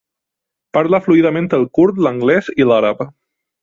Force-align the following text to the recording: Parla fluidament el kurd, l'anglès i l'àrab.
Parla 0.77 1.01
fluidament 1.09 1.51
el 1.61 1.69
kurd, 1.79 2.03
l'anglès 2.09 2.53
i 2.63 2.71
l'àrab. 2.71 3.09